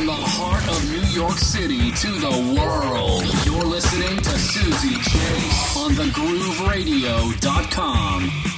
[0.00, 5.76] From the heart of New York City to the world, you're listening to Susie Chase
[5.76, 8.49] on thegrooveradio.com.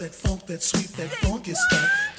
[0.00, 2.09] that funk, that sweet, that funk is stuck.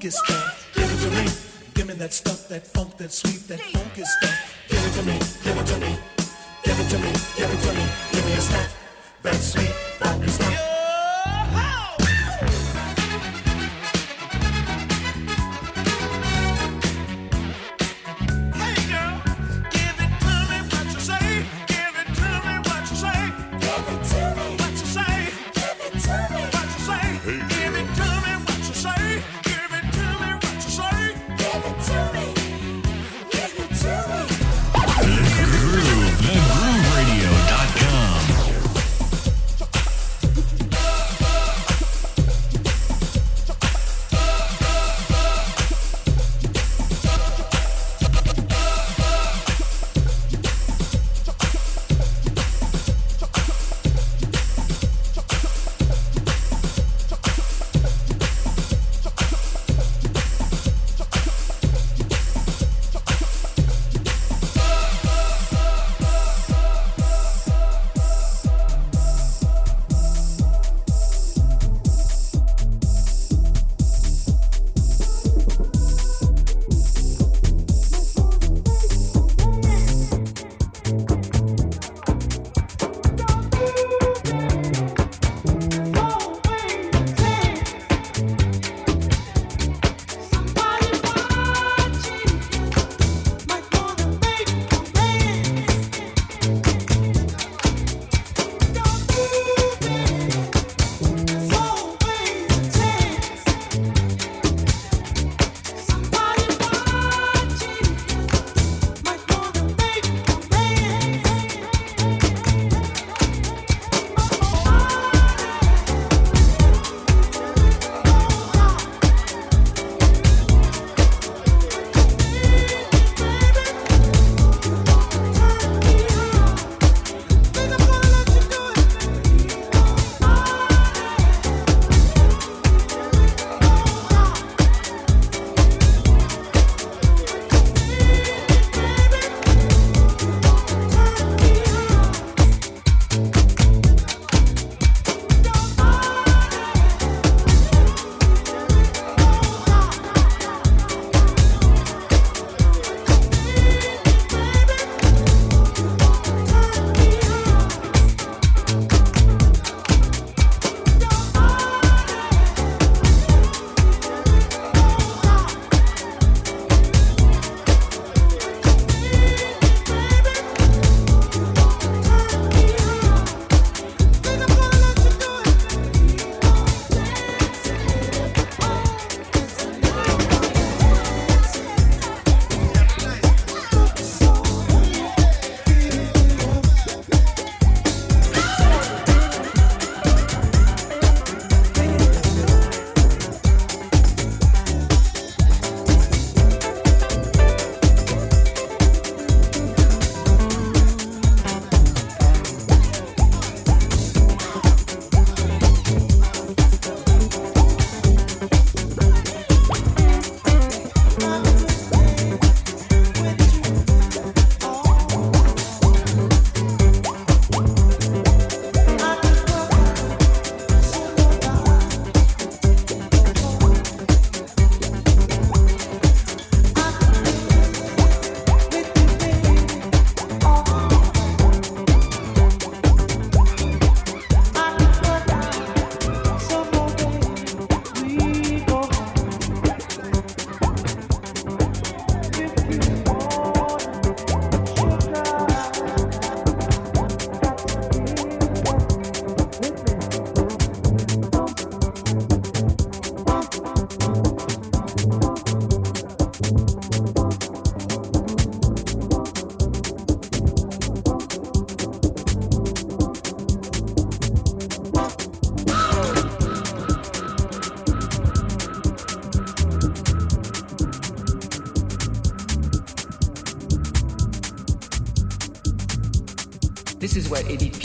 [0.00, 0.72] funky stuff.
[0.74, 1.30] Give it to me.
[1.74, 4.66] Give me that stuff, that funk, that sweet, that funky stuff.
[4.68, 5.18] Give it to me.
[5.44, 5.98] Give it to me.
[6.64, 7.12] Give it to me.
[7.36, 7.86] Give it to me.
[8.12, 8.76] Give me a stuff.
[9.22, 9.89] That's sweet.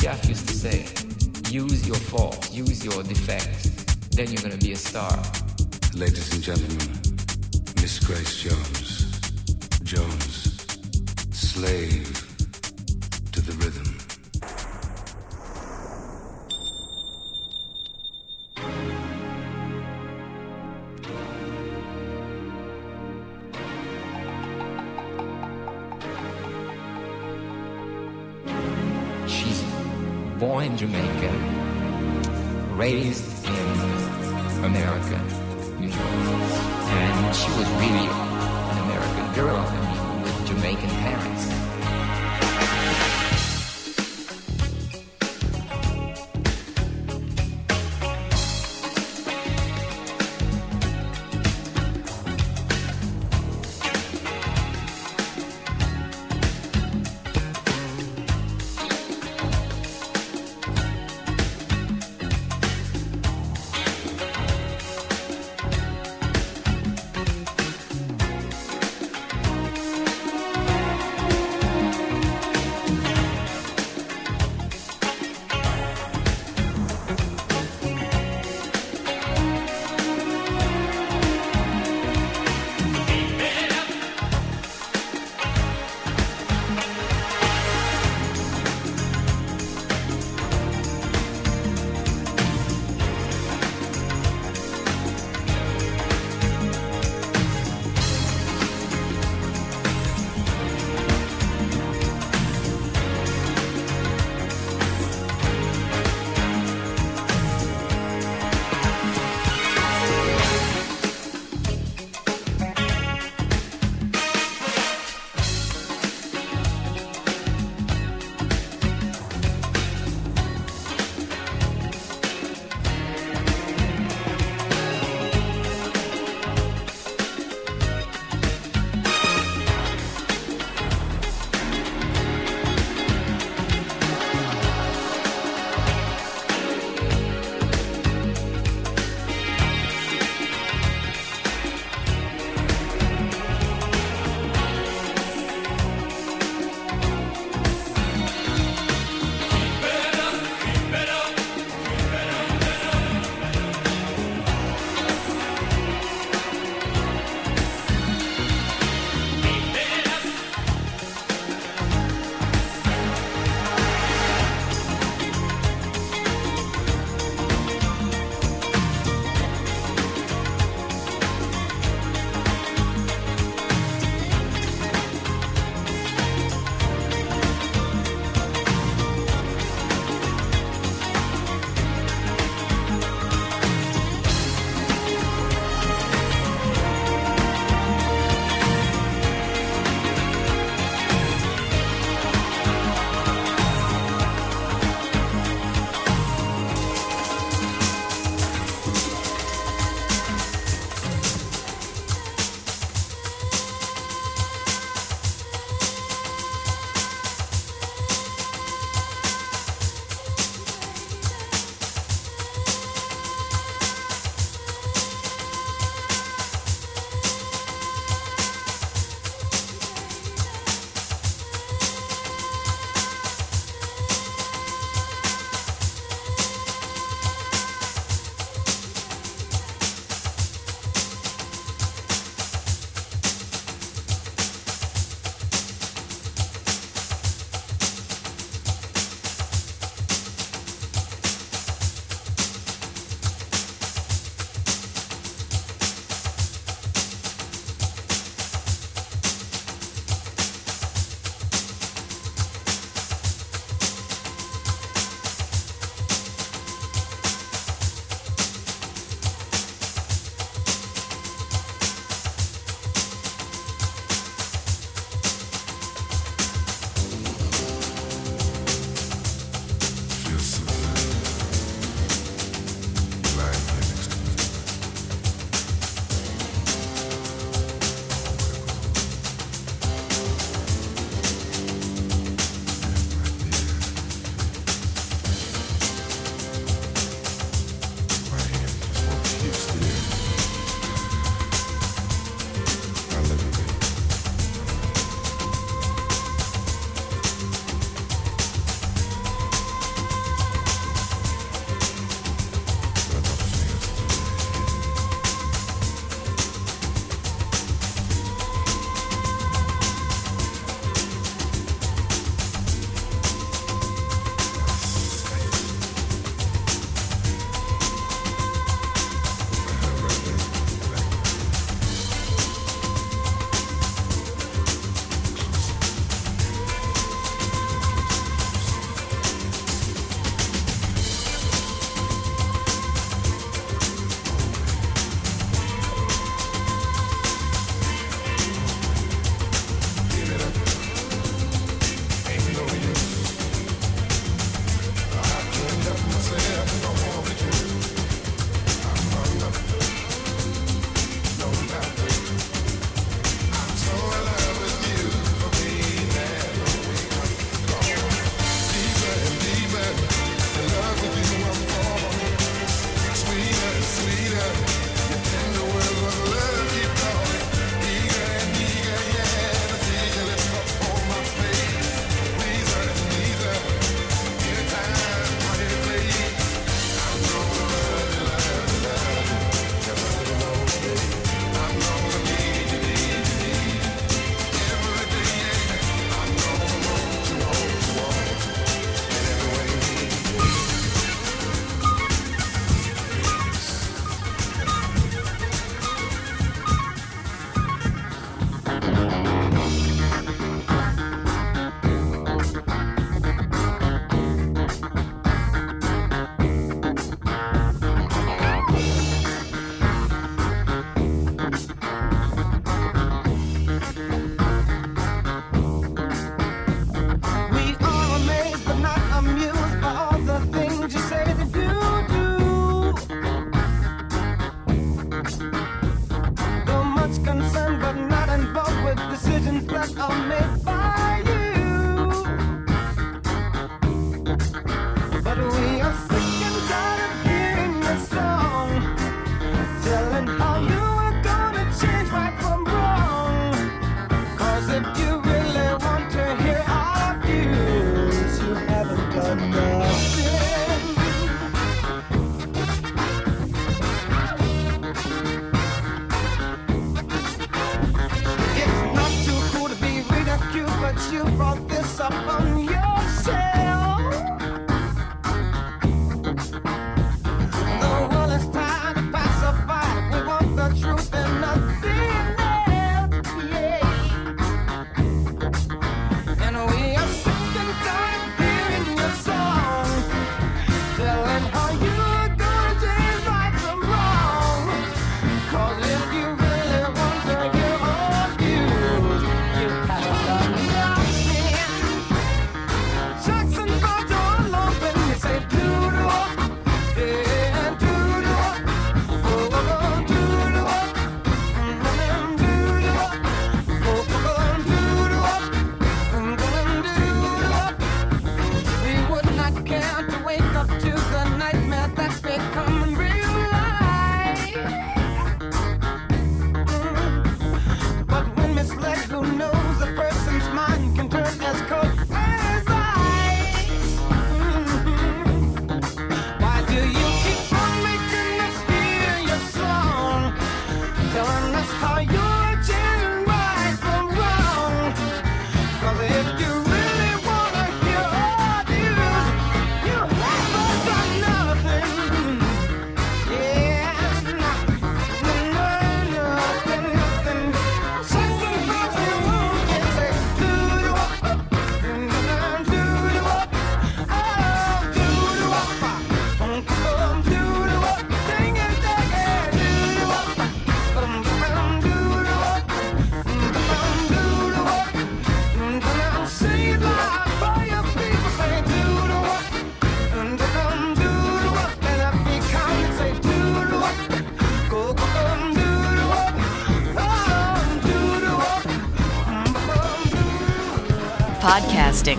[0.06, 0.86] Edith used to say.
[1.50, 3.70] Use your faults, use your defects,
[4.12, 5.18] then you're gonna be a star.
[5.96, 6.78] Ladies and gentlemen,
[7.82, 8.36] Miss Grace.
[8.44, 8.85] Jones,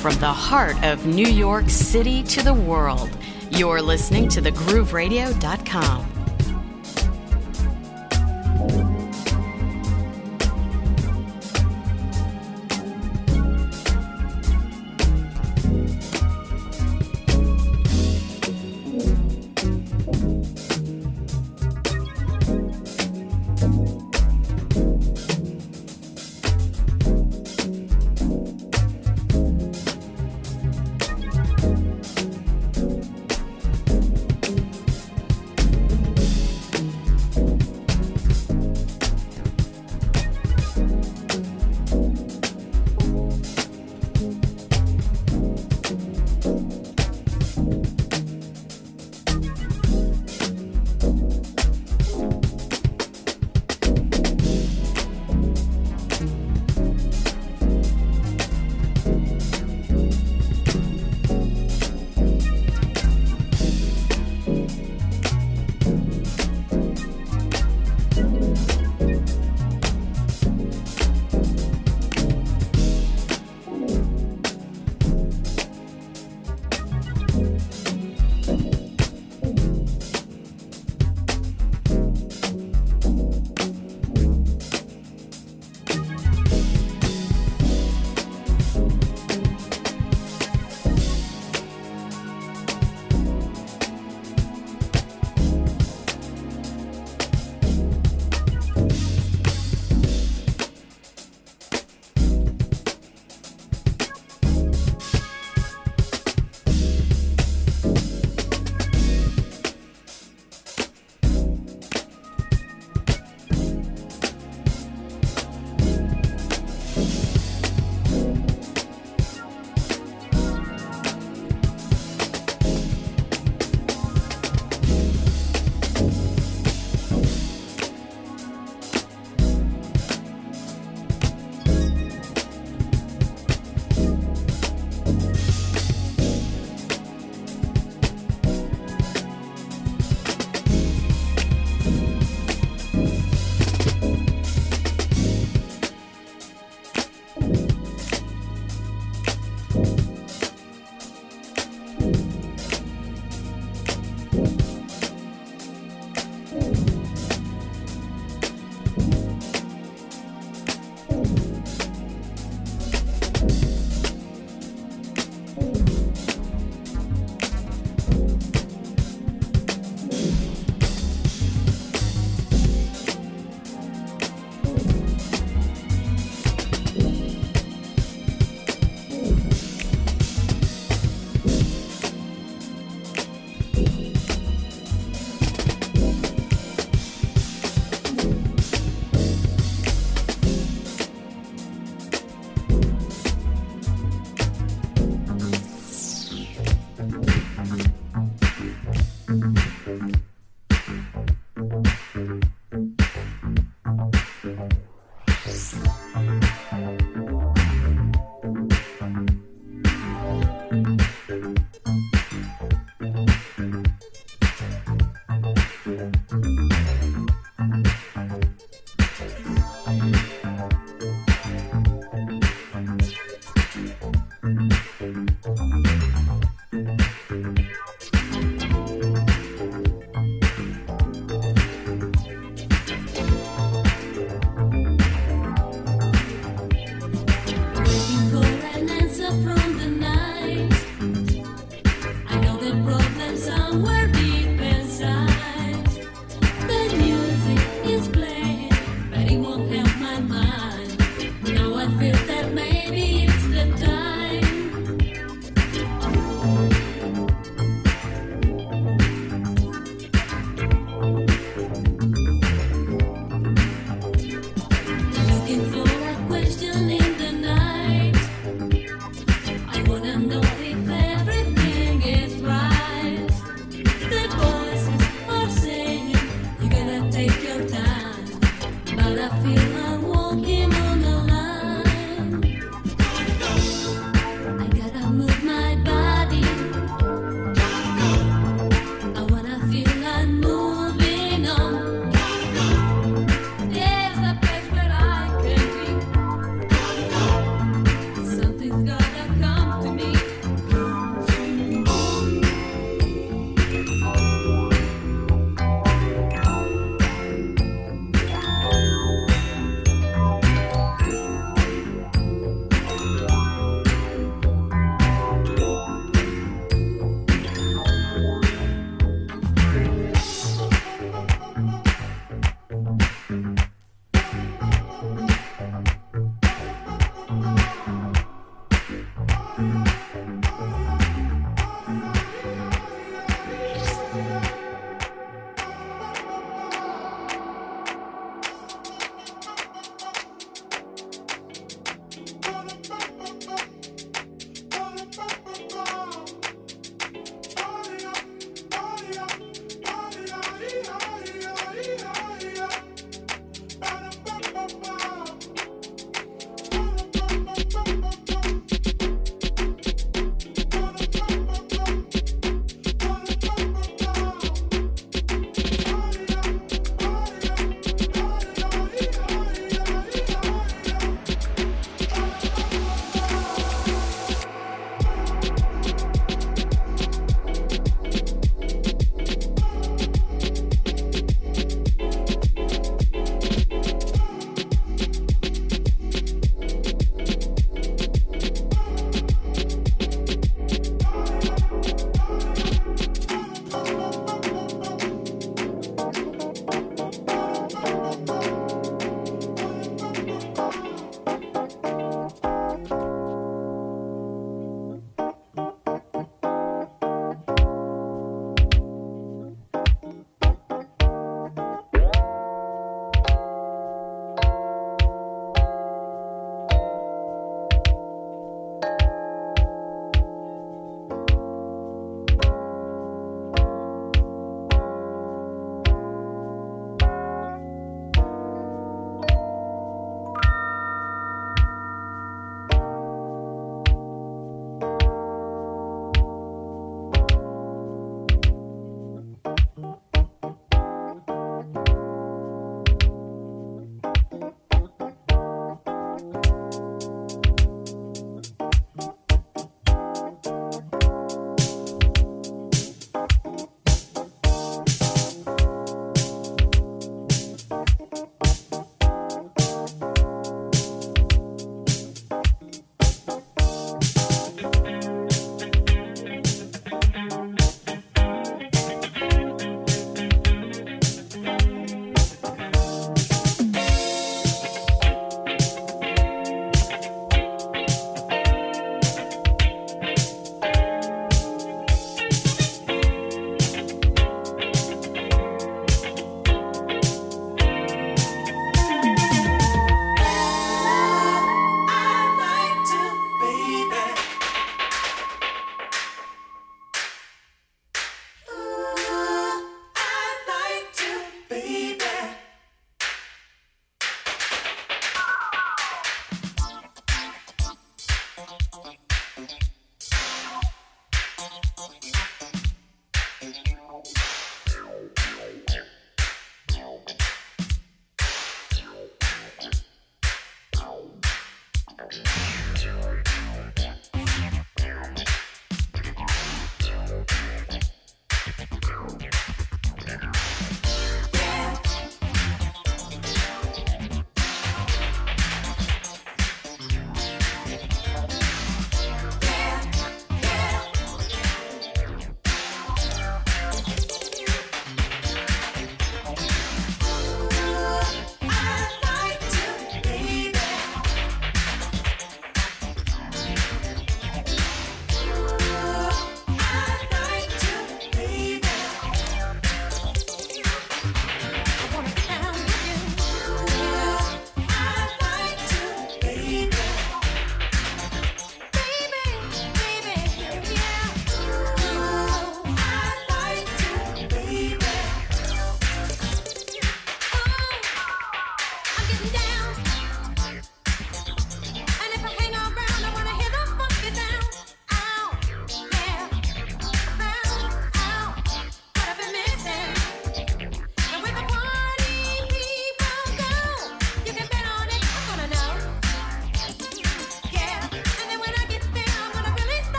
[0.00, 3.10] from the heart of New York City to the world.
[3.50, 6.09] You're listening to thegrooveradio.com.